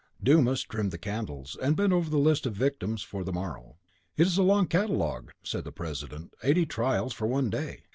[0.23, 3.77] Dumas trimmed the candles, and bent over the list of the victims for the morrow.
[4.17, 7.83] "It is a long catalogue," said the president; "eighty trials for one day!